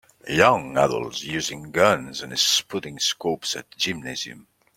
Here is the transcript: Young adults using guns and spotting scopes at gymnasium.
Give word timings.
Young 0.27 0.79
adults 0.79 1.23
using 1.23 1.69
guns 1.71 2.21
and 2.23 2.33
spotting 2.39 2.97
scopes 2.97 3.55
at 3.55 3.69
gymnasium. 3.77 4.47